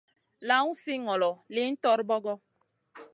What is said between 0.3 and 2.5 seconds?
Lawn si ŋolo, lihn torbogo.